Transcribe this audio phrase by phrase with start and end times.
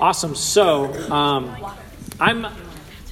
[0.00, 0.36] Awesome.
[0.36, 1.56] So, um,
[2.20, 2.46] I'm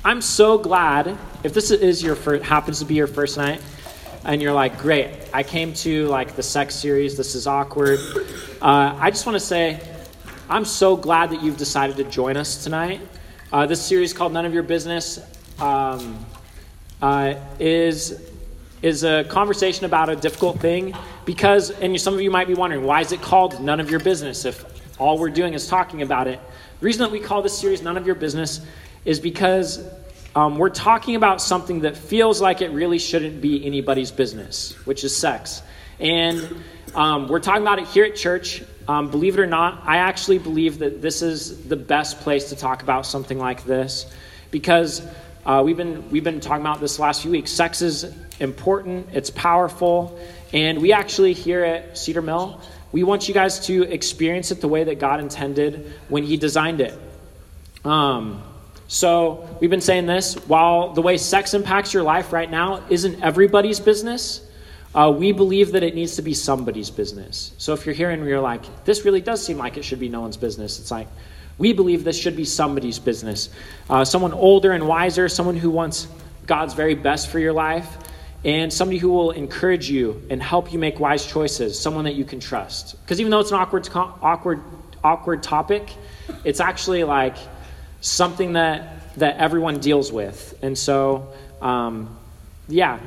[0.05, 3.61] I'm so glad if this is your first, happens to be your first night,
[4.25, 7.17] and you're like, great, I came to like the sex series.
[7.17, 7.99] This is awkward.
[8.63, 9.81] Uh, I just want to say,
[10.49, 13.01] I'm so glad that you've decided to join us tonight.
[13.53, 15.19] Uh, this series called None of Your Business
[15.59, 16.25] um,
[17.03, 18.31] uh, is
[18.83, 20.95] is a conversation about a difficult thing
[21.25, 23.99] because, and some of you might be wondering, why is it called None of Your
[23.99, 24.65] Business if
[25.01, 26.39] all we're doing is talking about it?
[26.79, 28.61] The reason that we call this series None of Your Business
[29.07, 29.83] is because
[30.35, 35.03] um, we're talking about something that feels like it really shouldn't be anybody's business, which
[35.03, 35.63] is sex.
[35.99, 36.63] And
[36.95, 38.63] um, we're talking about it here at church.
[38.87, 42.57] Um, believe it or not, I actually believe that this is the best place to
[42.57, 44.05] talk about something like this
[44.51, 45.01] because
[45.47, 47.51] uh, we've, been, we've been talking about this last few weeks.
[47.51, 50.21] Sex is important, it's powerful,
[50.53, 52.61] and we actually here at Cedar Mill,
[52.93, 56.81] we want you guys to experience it the way that God intended when He designed
[56.81, 56.99] it.
[57.85, 58.43] Um,
[58.89, 63.23] so, we've been saying this while the way sex impacts your life right now isn't
[63.23, 64.49] everybody's business,
[64.95, 67.53] uh, we believe that it needs to be somebody's business.
[67.59, 70.09] So, if you're here and you're like, this really does seem like it should be
[70.09, 71.09] no one's business, it's like,
[71.59, 73.49] we believe this should be somebody's business.
[73.89, 76.07] Uh, someone older and wiser, someone who wants
[76.47, 77.97] God's very best for your life,
[78.45, 82.25] and somebody who will encourage you and help you make wise choices, someone that you
[82.25, 83.01] can trust.
[83.03, 84.61] Because even though it's an awkward, awkward,
[85.03, 85.89] awkward topic,
[86.45, 87.37] it's actually like
[88.01, 90.59] something that that everyone deals with.
[90.63, 92.17] And so, um,
[92.69, 93.01] yeah,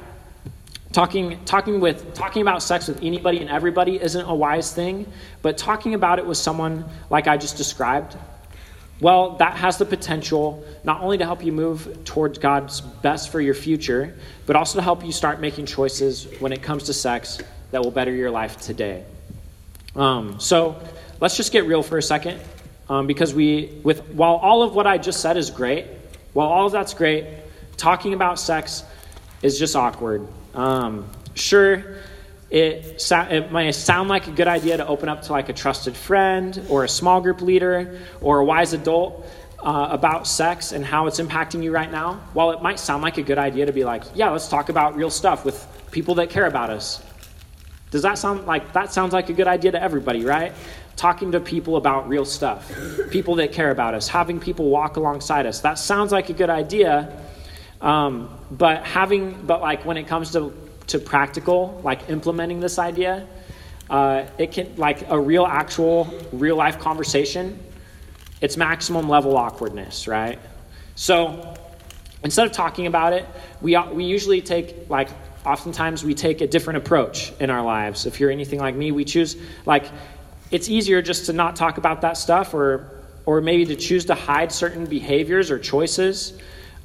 [0.91, 5.05] talking talking with talking about sex with anybody and everybody isn't a wise thing,
[5.41, 8.17] but talking about it with someone like I just described,
[9.01, 13.39] well, that has the potential not only to help you move towards God's best for
[13.39, 17.39] your future, but also to help you start making choices when it comes to sex
[17.71, 19.05] that will better your life today.
[19.95, 20.81] Um, so
[21.21, 22.41] let's just get real for a second
[22.89, 25.85] um, because we, with while all of what I just said is great,
[26.33, 27.25] while all of that's great,
[27.77, 28.83] talking about sex
[29.41, 30.27] is just awkward.
[30.53, 31.99] Um, sure,
[32.49, 35.95] it, it might sound like a good idea to open up to like a trusted
[35.95, 39.25] friend or a small group leader or a wise adult
[39.59, 42.15] uh, about sex and how it's impacting you right now.
[42.33, 44.95] While it might sound like a good idea to be like, yeah, let's talk about
[44.95, 47.03] real stuff with people that care about us.
[47.91, 50.53] Does that sound like that sounds like a good idea to everybody, right?
[50.99, 52.69] talking to people about real stuff,
[53.09, 55.61] people that care about us, having people walk alongside us.
[55.61, 57.17] That sounds like a good idea,
[57.79, 60.53] um, but having, but like when it comes to
[60.89, 63.27] to practical, like implementing this idea,
[63.89, 67.59] uh, it can like a real, actual, real life conversation.
[68.41, 70.39] It's maximum level awkwardness, right?
[70.95, 71.55] So
[72.23, 73.25] instead of talking about it,
[73.61, 75.09] we we usually take like
[75.45, 78.05] oftentimes we take a different approach in our lives.
[78.05, 79.35] If you're anything like me, we choose
[79.65, 79.85] like
[80.51, 82.89] it's easier just to not talk about that stuff or,
[83.25, 86.37] or maybe to choose to hide certain behaviors or choices,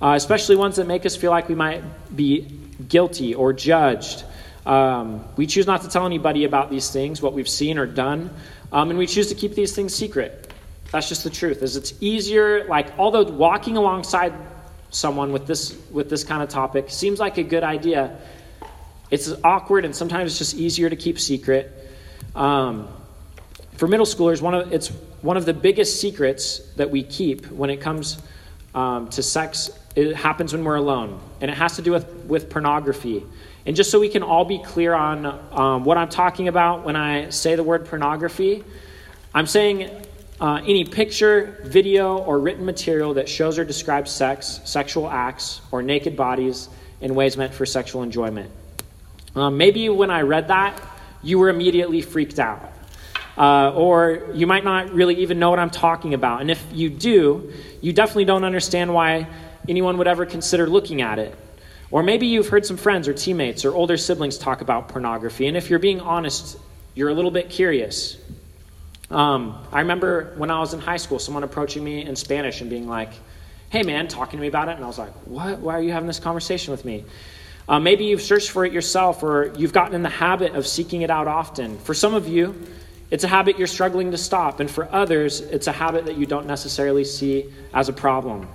[0.03, 1.83] uh, especially ones that make us feel like we might
[2.15, 4.25] be guilty or judged.
[4.67, 8.31] Um, we choose not to tell anybody about these things, what we've seen or done,
[8.73, 10.53] um, and we choose to keep these things secret.
[10.91, 11.63] That's just the truth.
[11.63, 14.33] Is it's easier, like although walking alongside
[14.91, 18.17] someone with this with this kind of topic seems like a good idea,
[19.11, 21.73] it's awkward and sometimes it's just easier to keep secret.
[22.35, 22.89] Um,
[23.77, 24.89] for middle schoolers, one of, it's
[25.21, 28.19] one of the biggest secrets that we keep when it comes
[28.75, 29.71] um, to sex.
[29.95, 33.25] It happens when we're alone, and it has to do with, with pornography.
[33.67, 36.97] And just so we can all be clear on um, what I'm talking about when
[36.97, 38.65] I say the word pornography,
[39.33, 39.91] I'm saying
[40.41, 45.81] uh, any picture, video, or written material that shows or describes sex, sexual acts, or
[45.83, 46.69] naked bodies
[47.01, 48.51] in ways meant for sexual enjoyment.
[49.35, 50.81] Um, maybe when I read that,
[51.23, 52.73] you were immediately freaked out.
[53.37, 56.41] Uh, or you might not really even know what I'm talking about.
[56.41, 59.27] And if you do, you definitely don't understand why
[59.69, 61.35] anyone would ever consider looking at it.
[61.91, 65.57] Or maybe you've heard some friends or teammates or older siblings talk about pornography, and
[65.57, 66.59] if you're being honest,
[66.95, 68.17] you're a little bit curious.
[69.11, 72.71] Um, I remember when I was in high school, someone approaching me in Spanish and
[72.71, 73.13] being like,
[73.71, 74.77] hey man, talking to me about it.
[74.77, 75.59] And I was like, what?
[75.59, 77.05] Why are you having this conversation with me?
[77.69, 81.03] Uh, maybe you've searched for it yourself or you've gotten in the habit of seeking
[81.03, 81.79] it out often.
[81.79, 82.55] For some of you,
[83.11, 86.27] it's a habit you're struggling to stop, and for others, it's a habit that you
[86.27, 88.49] don't necessarily see as a problem.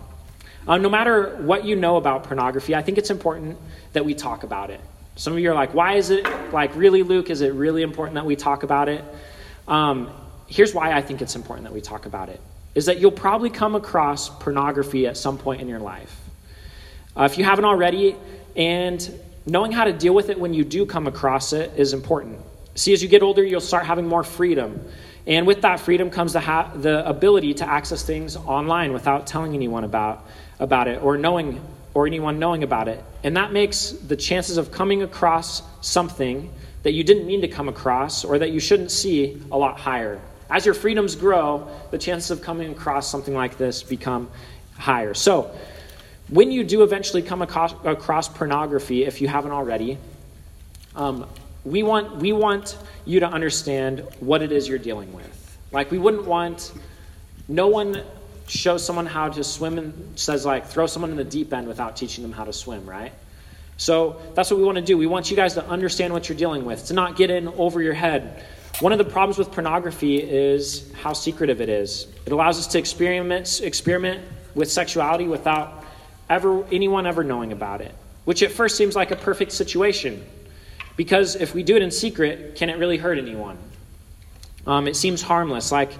[0.69, 3.57] Uh, no matter what you know about pornography, I think it's important
[3.94, 4.80] that we talk about it.
[5.16, 6.24] Some of you are like, why is it,
[6.54, 9.04] like, really, Luke, is it really important that we talk about it?
[9.68, 10.12] Um,
[10.45, 12.39] here's why I think it's important that we talk about it
[12.75, 16.16] is that you'll probably come across pornography at some point in your life.
[17.18, 18.16] Uh, if you haven't already,
[18.56, 22.39] and knowing how to deal with it when you do come across it is important.
[22.75, 24.80] See, as you get older, you'll start having more freedom.
[25.25, 29.56] And with that freedom comes the, ha- the ability to access things online without telling
[29.56, 30.27] anyone about,
[30.60, 31.62] about it or knowing
[31.94, 33.04] or anyone knowing about it.
[33.24, 36.52] And that makes the chances of coming across something
[36.84, 40.22] that you didn't mean to come across or that you shouldn't see a lot higher.
[40.50, 44.30] As your freedoms grow, the chances of coming across something like this become
[44.78, 45.14] higher.
[45.14, 45.56] So,
[46.30, 49.98] when you do eventually come across, across pornography, if you haven't already,
[50.96, 51.26] um,
[51.66, 55.58] we, want, we want you to understand what it is you're dealing with.
[55.72, 56.72] Like, we wouldn't want,
[57.48, 58.04] no one
[58.50, 61.96] shows someone how to swim and says, like, throw someone in the deep end without
[61.96, 63.12] teaching them how to swim, right?
[63.78, 64.98] So that's what we want to do.
[64.98, 67.81] We want you guys to understand what you're dealing with, to not get in over
[67.81, 68.44] your head.
[68.81, 72.07] One of the problems with pornography is how secretive it is.
[72.25, 74.22] It allows us to experiment, experiment
[74.56, 75.86] with sexuality without
[76.30, 77.94] ever anyone ever knowing about it,
[78.25, 80.25] which at first seems like a perfect situation.
[80.95, 83.57] Because if we do it in secret, can it really hurt anyone?
[84.68, 85.72] Um, it seems harmless.
[85.72, 85.92] Like,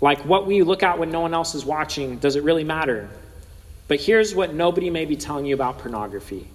[0.00, 3.08] like what we look at when no one else is watching, does it really matter?
[3.88, 6.46] But here's what nobody may be telling you about pornography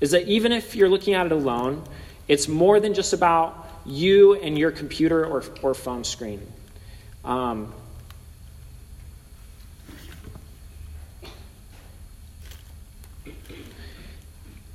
[0.00, 1.82] is that even if you're looking at it alone,
[2.28, 6.40] it's more than just about you and your computer or, or phone screen.
[7.24, 7.72] Um,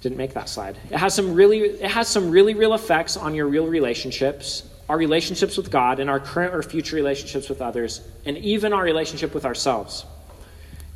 [0.01, 0.77] didn't make that slide.
[0.91, 4.99] It has some really it has some really real effects on your real relationships, our
[4.99, 9.33] relationships with God, and our current or future relationships with others, and even our relationship
[9.33, 10.05] with ourselves.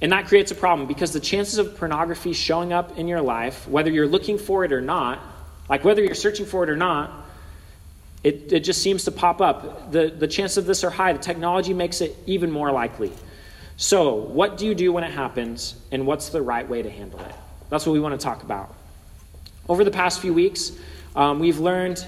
[0.03, 3.67] And that creates a problem because the chances of pornography showing up in your life,
[3.67, 5.19] whether you're looking for it or not,
[5.67, 7.25] like whether you're searching for it or not,
[8.23, 9.91] it, it just seems to pop up.
[9.91, 11.13] The, the chances of this are high.
[11.13, 13.11] The technology makes it even more likely.
[13.77, 17.19] So, what do you do when it happens, and what's the right way to handle
[17.21, 17.35] it?
[17.71, 18.75] That's what we want to talk about.
[19.67, 20.71] Over the past few weeks,
[21.15, 22.05] um, we've learned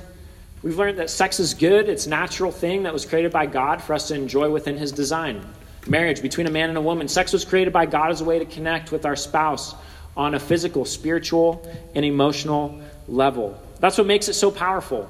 [0.62, 1.90] we've learned that sex is good.
[1.90, 4.92] It's a natural thing that was created by God for us to enjoy within His
[4.92, 5.46] design.
[5.88, 7.08] Marriage between a man and a woman.
[7.08, 9.76] Sex was created by God as a way to connect with our spouse
[10.16, 11.66] on a physical, spiritual,
[11.96, 13.60] and emotional level.
[13.80, 15.10] That's what makes it so powerful.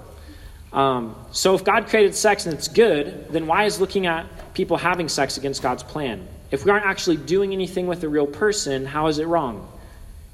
[0.71, 4.77] Um, so, if God created sex and it's good, then why is looking at people
[4.77, 6.27] having sex against God's plan?
[6.51, 9.67] If we aren't actually doing anything with a real person, how is it wrong?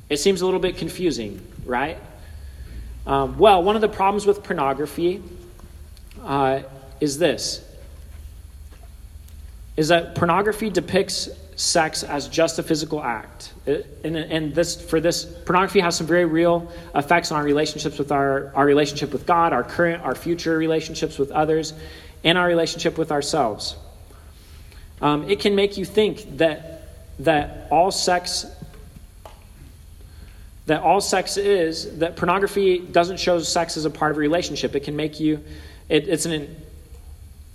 [0.10, 1.98] It seems a little bit confusing, right?
[3.08, 5.22] Um, well, one of the problems with pornography
[6.24, 6.62] uh,
[7.00, 7.62] is this
[9.78, 13.54] is that pornography depicts sex as just a physical act.
[13.66, 18.12] And, and this, for this, pornography has some very real effects on our relationships with
[18.12, 21.74] our, our relationship with God, our current, our future relationships with others,
[22.24, 23.76] and our relationship with ourselves.
[25.02, 28.46] Um, it can make you think that, that all sex
[30.66, 34.76] that all sex is, that pornography doesn't show sex as a part of a relationship.
[34.76, 35.44] It can make you,
[35.90, 36.56] it, it's an,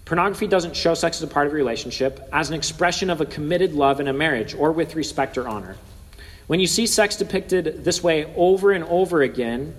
[0.05, 3.27] pornography doesn't show sex as a part of a relationship as an expression of a
[3.27, 5.77] committed love in a marriage or with respect or honor.
[6.47, 9.75] When you see sex depicted this way over and over again,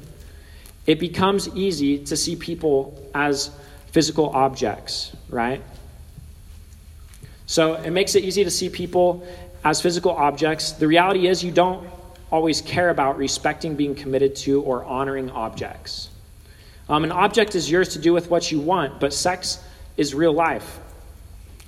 [0.86, 3.51] it becomes easy to see people as
[3.88, 5.62] physical objects, right?
[7.45, 9.28] So it makes it easy to see people
[9.63, 10.72] as physical objects.
[10.72, 11.88] The reality is, you don't
[12.31, 16.10] always care about respecting, being committed to, or honoring objects.
[16.88, 19.63] Um, an object is yours to do with what you want, but sex
[19.98, 20.80] is real life.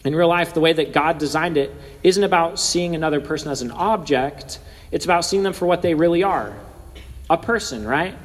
[0.06, 1.72] In real life, the way that God designed it
[2.02, 4.60] isn't about seeing another person as an object,
[4.92, 6.54] it's about seeing them for what they really are
[7.30, 8.16] a person, right?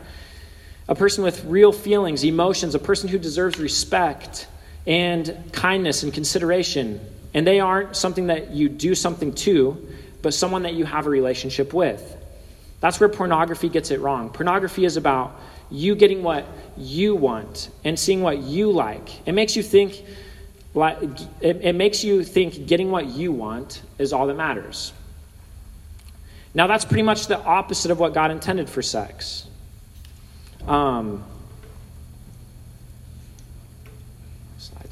[0.88, 4.48] A person with real feelings, emotions, a person who deserves respect
[4.86, 7.00] and kindness and consideration.
[7.32, 9.88] And they aren't something that you do something to,
[10.20, 12.17] but someone that you have a relationship with.
[12.80, 14.30] That's where pornography gets it wrong.
[14.30, 19.26] Pornography is about you getting what you want and seeing what you like.
[19.26, 20.02] It makes you think
[21.40, 24.92] it, makes you think getting what you want is all that matters.
[26.54, 29.46] Now that's pretty much the opposite of what God intended for sex.
[30.66, 31.24] Um,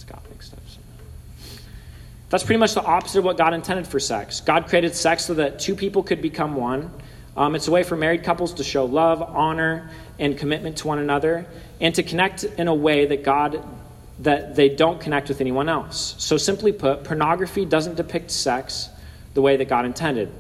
[0.07, 0.61] got mixed up.
[2.31, 4.41] That's pretty much the opposite of what God intended for sex.
[4.41, 6.91] God created sex so that two people could become one
[7.37, 10.99] um, it's a way for married couples to show love, honor, and commitment to one
[10.99, 11.47] another,
[11.81, 13.63] and to connect in a way that God
[14.21, 16.15] that they don't connect with anyone else.
[16.19, 18.89] So simply put, pornography doesn't depict sex
[19.35, 20.33] the way that God intended.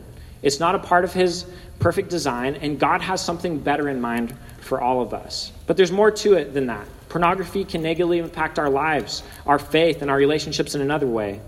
[0.42, 1.44] It's not a part of his
[1.78, 5.52] perfect design, and God has something better in mind for all of us.
[5.66, 6.86] But there's more to it than that.
[7.10, 11.40] Pornography can negatively impact our lives, our faith, and our relationships in another way,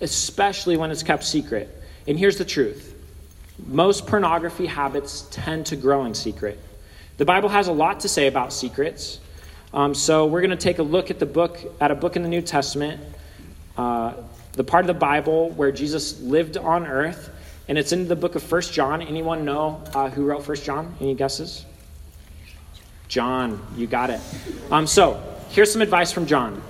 [0.00, 1.68] especially when it's kept secret.
[2.06, 2.94] And here's the truth
[3.66, 6.58] most pornography habits tend to grow in secret.
[7.16, 9.20] The Bible has a lot to say about secrets.
[9.74, 12.22] Um, so we're going to take a look at the book, at a book in
[12.22, 13.00] the New Testament
[13.76, 14.14] uh,
[14.52, 17.30] the part of the Bible where Jesus lived on earth,
[17.68, 19.00] and it's in the book of First John.
[19.00, 20.94] Anyone know uh, who wrote First John?
[21.00, 21.64] Any guesses?
[23.08, 24.20] John, you got it.
[24.70, 26.62] Um, so, here's some advice from John.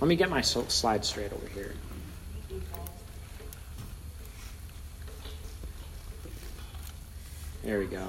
[0.00, 1.74] Let me get my slide straight over here.
[7.68, 8.02] There we go.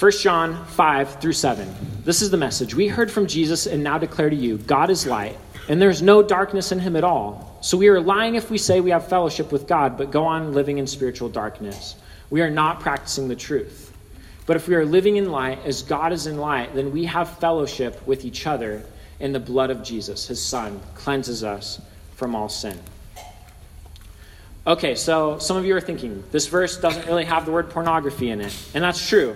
[0.00, 1.72] 1 John 5 through 7.
[2.02, 2.74] This is the message.
[2.74, 6.20] We heard from Jesus and now declare to you God is light, and there's no
[6.20, 7.56] darkness in him at all.
[7.60, 10.52] So we are lying if we say we have fellowship with God, but go on
[10.52, 11.94] living in spiritual darkness.
[12.28, 13.96] We are not practicing the truth.
[14.44, 17.38] But if we are living in light as God is in light, then we have
[17.38, 18.82] fellowship with each other,
[19.20, 21.80] and the blood of Jesus, his Son, cleanses us
[22.16, 22.80] from all sin.
[24.68, 28.28] Okay, so some of you are thinking, this verse doesn't really have the word pornography
[28.28, 28.54] in it.
[28.74, 29.34] And that's true.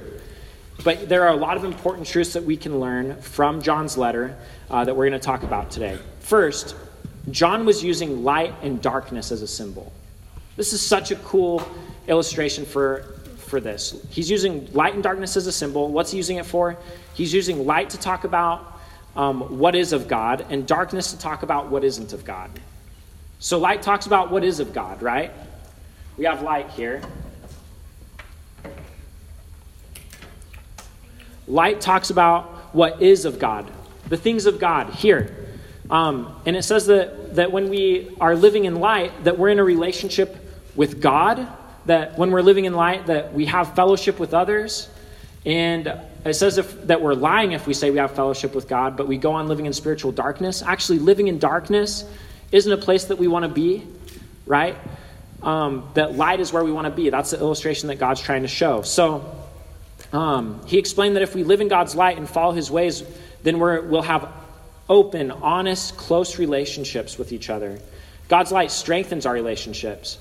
[0.85, 4.37] But there are a lot of important truths that we can learn from John's letter
[4.71, 5.99] uh, that we're going to talk about today.
[6.21, 6.77] First,
[7.31, 9.91] John was using light and darkness as a symbol.
[10.57, 11.67] This is such a cool
[12.09, 14.05] illustration for, for this.
[14.11, 15.89] He's using light and darkness as a symbol.
[15.89, 16.77] What's he using it for?
[17.15, 18.81] He's using light to talk about
[19.17, 22.51] um, what is of God, and darkness to talk about what isn't of God.
[23.43, 25.33] So, light talks about what is of God, right?
[26.17, 27.03] We have light here.
[31.49, 33.69] Light talks about what is of God,
[34.09, 35.49] the things of God here.
[35.91, 39.59] Um, and it says that, that when we are living in light, that we're in
[39.59, 40.37] a relationship
[40.77, 41.45] with God,
[41.87, 44.89] that when we're living in light, that we have fellowship with others.
[45.45, 45.93] And
[46.25, 49.09] it says if, that we're lying if we say we have fellowship with God, but
[49.09, 50.63] we go on living in spiritual darkness.
[50.63, 52.05] Actually, living in darkness
[52.53, 53.87] isn't a place that we want to be,
[54.47, 54.77] right?
[55.43, 57.11] Um, that light is where we want to be.
[57.11, 58.83] That's the illustration that God's trying to show.
[58.83, 59.35] So,
[60.13, 63.03] um, he explained that if we live in God's light and follow his ways,
[63.43, 64.29] then we will have
[64.89, 67.81] open, honest, close relationships with each other.
[68.29, 70.19] God's light strengthens our relationships.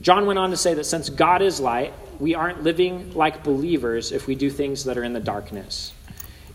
[0.00, 4.12] John went on to say that since God is light, we aren't living like believers
[4.12, 5.92] if we do things that are in the darkness.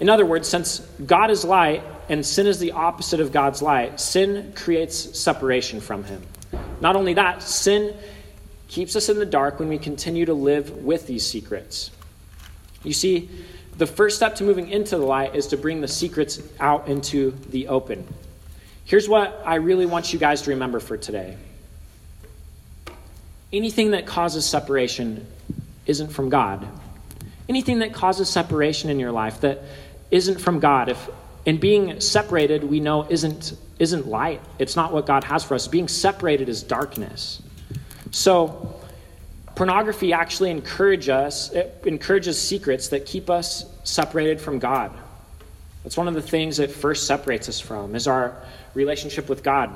[0.01, 3.99] In other words, since God is light and sin is the opposite of God's light,
[3.99, 6.23] sin creates separation from Him.
[6.81, 7.95] Not only that, sin
[8.67, 11.91] keeps us in the dark when we continue to live with these secrets.
[12.83, 13.29] You see,
[13.77, 17.37] the first step to moving into the light is to bring the secrets out into
[17.51, 18.11] the open.
[18.85, 21.37] Here's what I really want you guys to remember for today
[23.53, 25.27] anything that causes separation
[25.85, 26.67] isn't from God.
[27.49, 29.61] Anything that causes separation in your life that
[30.11, 31.09] isn't from God, if
[31.45, 34.41] and being separated we know isn't isn't light.
[34.59, 35.67] It's not what God has for us.
[35.67, 37.41] Being separated is darkness.
[38.11, 38.79] So
[39.55, 44.91] pornography actually encourage us, it encourages secrets that keep us separated from God.
[45.83, 48.35] That's one of the things that first separates us from is our
[48.75, 49.75] relationship with God.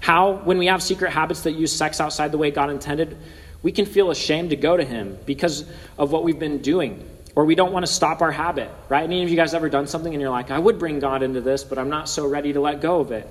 [0.00, 3.16] How, when we have secret habits that use sex outside the way God intended,
[3.62, 5.64] we can feel ashamed to go to Him because
[5.98, 9.04] of what we've been doing, or we don't want to stop our habit, right?
[9.04, 11.42] Any of you guys ever done something and you're like, I would bring God into
[11.42, 13.28] this, but I'm not so ready to let go of it?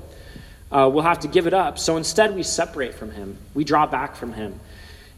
[0.72, 1.80] Uh, we'll have to give it up.
[1.80, 4.60] So instead, we separate from Him, we draw back from Him.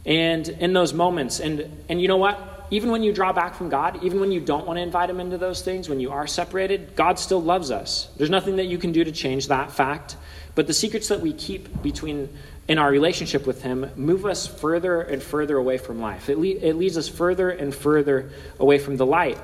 [0.06, 2.68] And in those moments, and, and you know what?
[2.72, 5.20] Even when you draw back from God, even when you don't want to invite Him
[5.20, 8.10] into those things, when you are separated, God still loves us.
[8.16, 10.16] There's nothing that you can do to change that fact.
[10.58, 12.36] But the secrets that we keep between
[12.68, 16.30] in our relationship with Him move us further and further away from life.
[16.30, 19.38] It, le- it leads us further and further away from the light.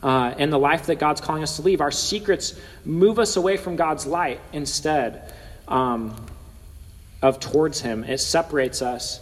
[0.00, 1.80] Uh, and the life that God's calling us to leave.
[1.80, 5.34] Our secrets move us away from God's light instead
[5.66, 6.14] um,
[7.20, 8.04] of towards Him.
[8.04, 9.20] It separates us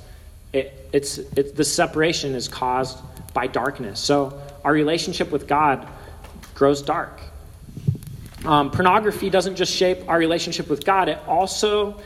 [0.53, 2.99] it, it's, it, the separation is caused
[3.33, 3.99] by darkness.
[3.99, 5.89] So our relationship with God
[6.55, 7.19] grows dark.
[8.45, 12.01] Um, pornography doesn't just shape our relationship with God, it also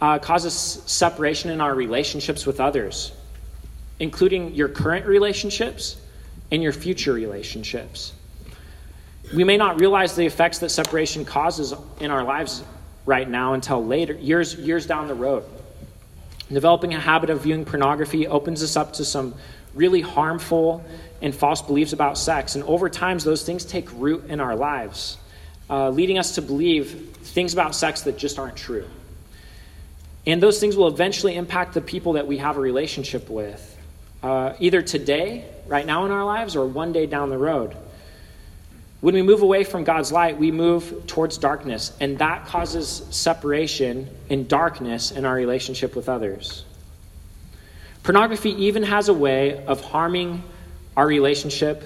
[0.00, 3.12] uh, causes separation in our relationships with others,
[4.00, 5.96] including your current relationships
[6.50, 8.12] and your future relationships.
[9.34, 12.62] We may not realize the effects that separation causes in our lives
[13.06, 15.44] right now until later, years, years down the road.
[16.52, 19.34] Developing a habit of viewing pornography opens us up to some
[19.74, 20.84] really harmful
[21.22, 22.54] and false beliefs about sex.
[22.54, 25.18] And over time, those things take root in our lives,
[25.68, 28.86] uh, leading us to believe things about sex that just aren't true.
[30.26, 33.78] And those things will eventually impact the people that we have a relationship with,
[34.22, 37.76] uh, either today, right now in our lives, or one day down the road.
[39.00, 44.08] When we move away from God's light, we move towards darkness, and that causes separation
[44.30, 46.64] and darkness in our relationship with others.
[48.02, 50.42] Pornography even has a way of harming
[50.96, 51.84] our relationship.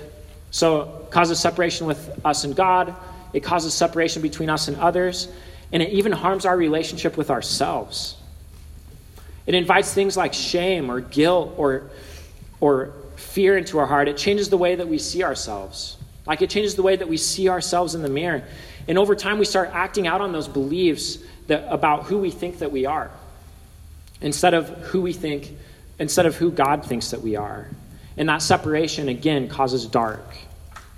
[0.50, 2.94] So causes separation with us and God,
[3.32, 5.28] it causes separation between us and others,
[5.72, 8.16] And it even harms our relationship with ourselves.
[9.46, 11.90] It invites things like shame or guilt or,
[12.60, 14.08] or fear into our heart.
[14.08, 15.96] It changes the way that we see ourselves.
[16.26, 18.42] Like it changes the way that we see ourselves in the mirror.
[18.88, 22.58] And over time, we start acting out on those beliefs that, about who we think
[22.58, 23.10] that we are
[24.20, 25.56] instead of who we think,
[25.98, 27.68] instead of who God thinks that we are.
[28.16, 30.24] And that separation, again, causes dark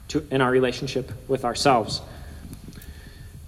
[0.08, 2.00] to, in our relationship with ourselves.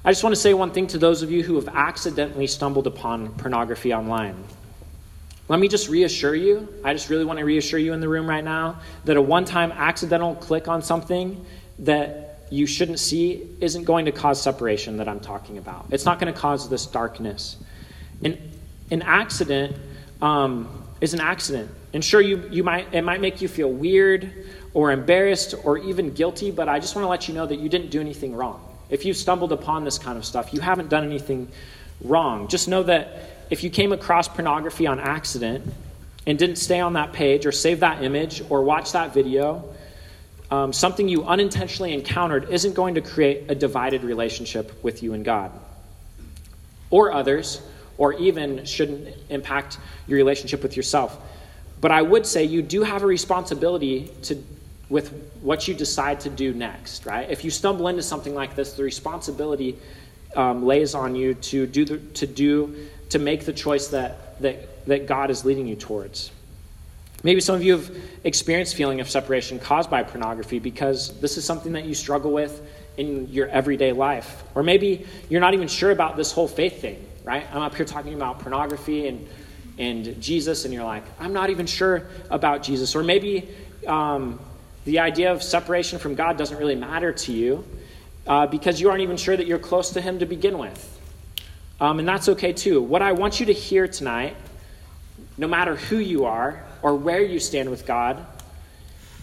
[0.07, 2.87] I just want to say one thing to those of you who have accidentally stumbled
[2.87, 4.37] upon pornography online.
[5.49, 8.29] Let me just reassure you, I just really want to reassure you in the room
[8.29, 11.43] right now that a one time accidental click on something
[11.79, 15.87] that you shouldn't see isn't going to cause separation that I'm talking about.
[15.91, 17.57] It's not going to cause this darkness.
[18.23, 18.39] An,
[18.91, 19.75] an accident
[20.21, 21.71] um, is an accident.
[21.95, 24.31] And sure, you, you might, it might make you feel weird
[24.75, 27.71] or embarrassed or even guilty, but I just want to let you know that you
[27.71, 28.74] didn't do anything wrong.
[28.95, 31.49] If you've stumbled upon this kind of stuff, you haven't done anything
[32.01, 32.47] wrong.
[32.47, 35.69] Just know that if you came across pornography on accident
[36.29, 39.65] and didn't stay on that page or save that image or watch that video,
[40.49, 45.25] um, something you unintentionally encountered isn't going to create a divided relationship with you and
[45.25, 45.51] God
[46.89, 47.61] or others,
[47.99, 51.21] or even shouldn't impact your relationship with yourself.
[51.81, 54.37] But I would say you do have a responsibility to
[54.89, 57.29] with what you decide to do next, right?
[57.31, 59.79] If you stumble into something like this, the responsibility
[60.37, 64.69] um, lays on you to do the, to do to make the choice that, that
[64.87, 66.31] that God is leading you towards.
[67.23, 71.45] Maybe some of you have experienced feeling of separation caused by pornography because this is
[71.45, 72.61] something that you struggle with
[72.99, 74.45] in your everyday life.
[74.55, 77.47] Or maybe you're not even sure about this whole faith thing, right?
[77.53, 79.27] I'm up here talking about pornography and
[79.77, 82.95] and Jesus, and you're like, I'm not even sure about Jesus.
[82.95, 83.49] Or maybe
[83.89, 84.39] um,
[84.85, 87.65] the idea of separation from God doesn't really matter to you
[88.27, 90.91] uh, because you aren't even sure that you're close to Him to begin with.
[91.81, 92.83] Um, and that's okay too.
[92.83, 94.37] What I want you to hear tonight,
[95.37, 98.25] no matter who you are or where you stand with God,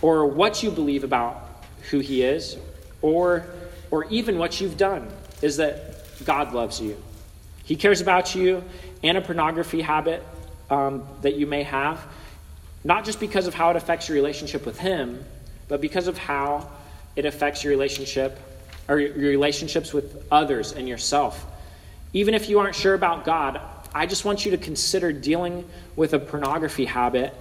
[0.01, 2.57] or what you believe about who He is,
[3.01, 3.45] or,
[3.91, 5.07] or even what you've done,
[5.41, 7.01] is that God loves you.
[7.63, 8.63] He cares about you
[9.03, 10.23] and a pornography habit
[10.69, 12.03] um, that you may have,
[12.83, 15.23] not just because of how it affects your relationship with Him,
[15.71, 16.67] but because of how
[17.15, 18.37] it affects your relationship
[18.89, 21.45] or your relationships with others and yourself.
[22.11, 23.61] Even if you aren't sure about God,
[23.95, 25.63] I just want you to consider dealing
[25.95, 27.33] with a pornography habit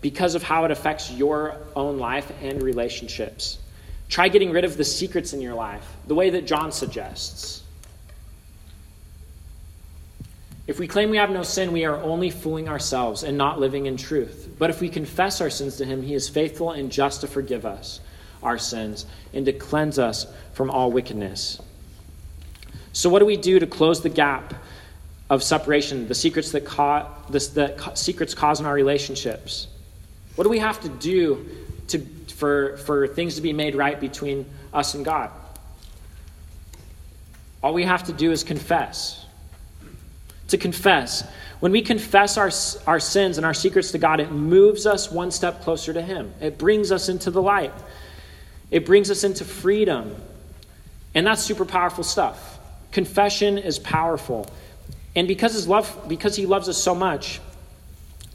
[0.00, 3.58] because of how it affects your own life and relationships.
[4.08, 7.62] Try getting rid of the secrets in your life, the way that John suggests.
[10.66, 13.86] If we claim we have no sin, we are only fooling ourselves and not living
[13.86, 14.48] in truth.
[14.58, 17.64] But if we confess our sins to Him, He is faithful and just to forgive
[17.64, 18.00] us
[18.42, 21.60] our sins and to cleanse us from all wickedness.
[22.92, 24.54] So, what do we do to close the gap
[25.30, 29.68] of separation, the secrets that, ca- this, that secrets cause in our relationships?
[30.34, 31.46] What do we have to do
[31.88, 31.98] to,
[32.34, 35.30] for, for things to be made right between us and God?
[37.62, 39.25] All we have to do is confess
[40.48, 41.28] to confess.
[41.60, 42.50] When we confess our,
[42.86, 46.32] our sins and our secrets to God, it moves us one step closer to Him.
[46.40, 47.72] It brings us into the light,
[48.70, 50.14] it brings us into freedom.
[51.14, 52.58] And that's super powerful stuff.
[52.92, 54.46] Confession is powerful.
[55.14, 57.40] And because, his love, because He loves us so much,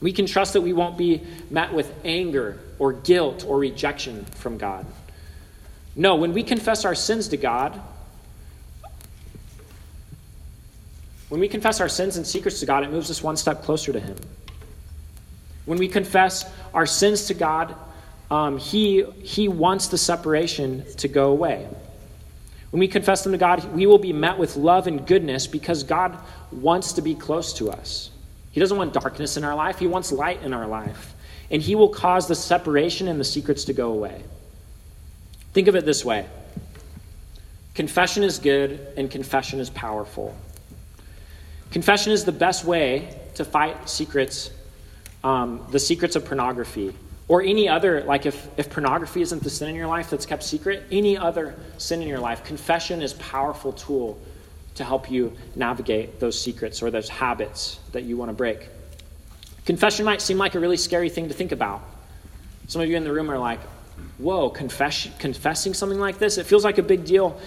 [0.01, 1.21] we can trust that we won't be
[1.51, 4.87] met with anger or guilt or rejection from God.
[5.95, 7.79] No, when we confess our sins to God,
[11.31, 13.93] When we confess our sins and secrets to God, it moves us one step closer
[13.93, 14.17] to Him.
[15.63, 17.73] When we confess our sins to God,
[18.29, 21.69] um, he, he wants the separation to go away.
[22.71, 25.83] When we confess them to God, we will be met with love and goodness because
[25.83, 26.19] God
[26.51, 28.09] wants to be close to us.
[28.51, 31.13] He doesn't want darkness in our life, He wants light in our life.
[31.49, 34.21] And He will cause the separation and the secrets to go away.
[35.53, 36.25] Think of it this way
[37.73, 40.35] confession is good and confession is powerful.
[41.71, 44.51] Confession is the best way to fight secrets,
[45.23, 46.93] um, the secrets of pornography,
[47.29, 50.43] or any other, like if, if pornography isn't the sin in your life that's kept
[50.43, 52.43] secret, any other sin in your life.
[52.43, 54.19] Confession is powerful tool
[54.75, 58.67] to help you navigate those secrets or those habits that you want to break.
[59.65, 61.81] Confession might seem like a really scary thing to think about.
[62.67, 63.61] Some of you in the room are like,
[64.17, 66.37] whoa, confess, confessing something like this?
[66.37, 67.39] It feels like a big deal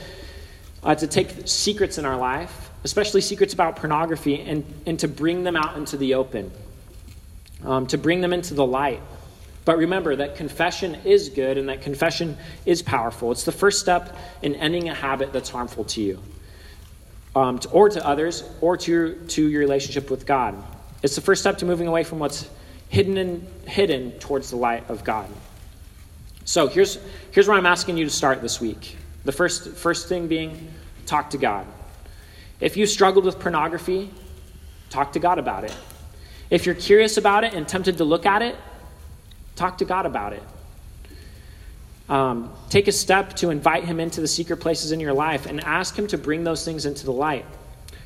[0.82, 5.42] uh, to take secrets in our life especially secrets about pornography, and, and to bring
[5.42, 6.52] them out into the open,
[7.64, 9.00] um, to bring them into the light.
[9.64, 13.32] But remember that confession is good and that confession is powerful.
[13.32, 16.18] It's the first step in ending a habit that's harmful to you.
[17.36, 20.54] um, to, or to others, or to your, to your relationship with God.
[21.02, 22.48] It's the first step to moving away from what's
[22.88, 25.28] hidden and hidden towards the light of God.
[26.44, 26.98] So here's,
[27.32, 28.96] here's where I'm asking you to start this week.
[29.24, 30.70] The first, first thing being
[31.06, 31.66] talk to God.
[32.60, 34.10] If you struggled with pornography,
[34.90, 35.76] talk to God about it.
[36.50, 38.56] If you're curious about it and tempted to look at it,
[39.56, 40.42] talk to God about it.
[42.08, 45.60] Um, take a step to invite Him into the secret places in your life and
[45.62, 47.46] ask Him to bring those things into the light.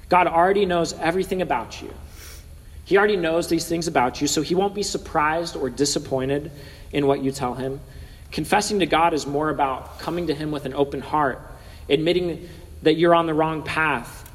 [0.09, 1.93] God already knows everything about you.
[2.85, 6.51] He already knows these things about you, so He won't be surprised or disappointed
[6.93, 7.81] in what you tell Him.
[8.31, 11.41] Confessing to God is more about coming to Him with an open heart,
[11.91, 12.49] admitting
[12.83, 14.28] that you're on the wrong path,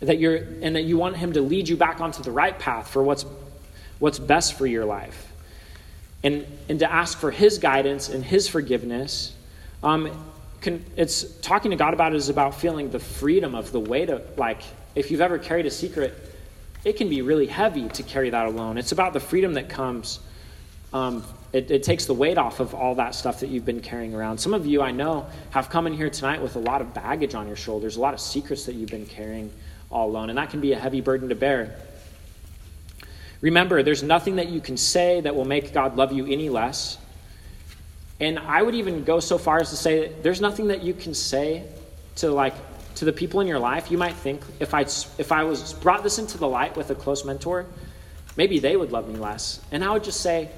[0.00, 2.88] that you're, and that you want Him to lead you back onto the right path
[2.88, 3.24] for what's,
[3.98, 5.32] what's best for your life.
[6.22, 9.34] And, and to ask for His guidance and His forgiveness.
[9.82, 10.10] Um,
[10.60, 14.10] can, it's talking to God about it is about feeling the freedom of the weight
[14.10, 14.62] of, like,
[14.94, 16.14] if you've ever carried a secret,
[16.84, 18.78] it can be really heavy to carry that alone.
[18.78, 20.20] It's about the freedom that comes
[20.92, 24.14] um, it, it, takes the weight off of all that stuff that you've been carrying
[24.14, 24.38] around.
[24.38, 27.34] Some of you, I know, have come in here tonight with a lot of baggage
[27.34, 29.52] on your shoulders, a lot of secrets that you've been carrying
[29.90, 31.78] all alone, and that can be a heavy burden to bear.
[33.40, 36.98] Remember, there's nothing that you can say that will make God love you any less.
[38.20, 41.14] And I would even go so far as to say there's nothing that you can
[41.14, 41.64] say
[42.16, 42.54] to like
[42.96, 43.92] to the people in your life.
[43.92, 46.96] You might think if I if I was brought this into the light with a
[46.96, 47.64] close mentor,
[48.36, 49.60] maybe they would love me less.
[49.70, 50.48] And I would just say,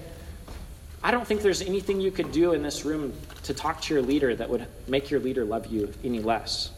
[1.03, 3.13] I don't think there's anything you could do in this room
[3.45, 6.71] to talk to your leader that would make your leader love you any less,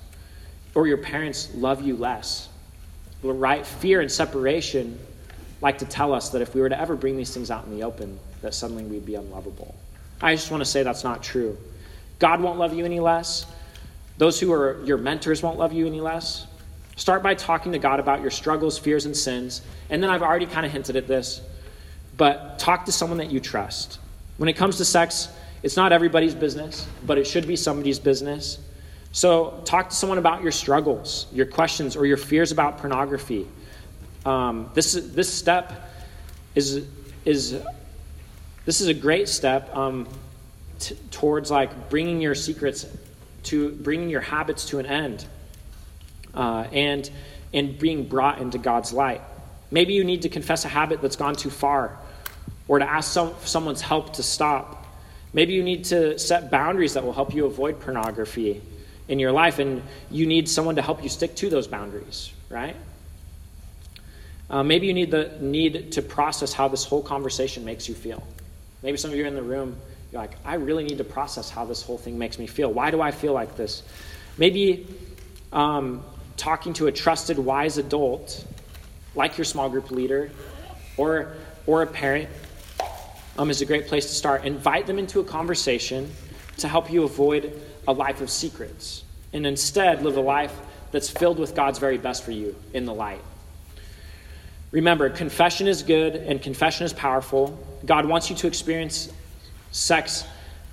[0.75, 2.49] or your parents love you less.
[3.23, 3.65] Right?
[3.65, 4.99] Fear and separation
[5.61, 7.77] like to tell us that if we were to ever bring these things out in
[7.77, 9.75] the open, that suddenly we'd be unlovable.
[10.21, 11.57] I just want to say that's not true.
[12.19, 13.47] God won't love you any less.
[14.19, 16.47] Those who are your mentors won't love you any less.
[16.97, 19.63] Start by talking to God about your struggles, fears, and sins.
[19.91, 21.41] And then I've already kind of hinted at this,
[22.17, 23.99] but talk to someone that you trust.
[24.37, 25.29] When it comes to sex,
[25.63, 28.59] it's not everybody's business, but it should be somebody's business.
[29.15, 33.47] So, talk to someone about your struggles, your questions, or your fears about pornography.
[34.25, 35.91] Um, this, this step
[36.55, 36.87] is,
[37.27, 37.61] is
[38.65, 40.09] this is a great step um,
[40.79, 42.87] t- towards like bringing your secrets
[43.45, 45.27] to bringing your habits to an end
[46.33, 47.11] uh, and
[47.53, 49.21] and being brought into God's light.
[49.71, 51.99] Maybe you need to confess a habit that's gone too far
[52.69, 54.87] or to ask some, someone's help to stop.
[55.35, 58.63] Maybe you need to set boundaries that will help you avoid pornography
[59.13, 62.75] in your life, and you need someone to help you stick to those boundaries, right?
[64.49, 68.27] Uh, maybe you need the need to process how this whole conversation makes you feel.
[68.83, 69.77] Maybe some of you are in the room,
[70.11, 72.73] you're like, I really need to process how this whole thing makes me feel.
[72.73, 73.83] Why do I feel like this?
[74.39, 74.87] Maybe
[75.53, 76.03] um,
[76.39, 78.43] talking to a trusted, wise adult,
[79.15, 80.31] like your small group leader,
[80.97, 81.35] or
[81.67, 82.31] or a parent,
[83.37, 84.47] um, is a great place to start.
[84.47, 86.11] Invite them into a conversation
[86.59, 89.02] to help you avoid a life of secrets
[89.33, 90.55] and instead live a life
[90.91, 93.23] that's filled with God's very best for you in the light.
[94.71, 97.59] Remember, confession is good and confession is powerful.
[97.85, 99.11] God wants you to experience
[99.71, 100.25] sex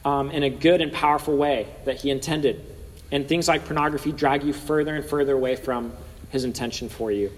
[0.06, 2.66] um, in a good and powerful way that He intended.
[3.12, 5.92] And things like pornography drag you further and further away from
[6.30, 7.32] His intention for you.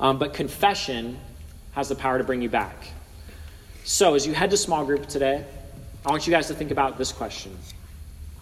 [0.00, 1.18] Um, but confession
[1.72, 2.88] has the power to bring you back.
[3.84, 5.44] So, as you head to small group today,
[6.04, 7.56] I want you guys to think about this question.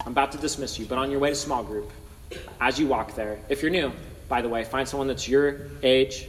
[0.05, 1.91] I'm about to dismiss you, but on your way to small group,
[2.59, 3.91] as you walk there, if you're new,
[4.27, 6.27] by the way, find someone that's your age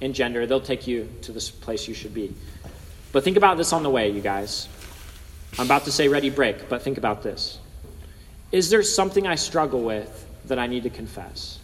[0.00, 0.46] and gender.
[0.46, 2.34] They'll take you to this place you should be.
[3.12, 4.68] But think about this on the way, you guys.
[5.58, 7.58] I'm about to say ready, break, but think about this.
[8.52, 11.58] Is there something I struggle with that I need to confess?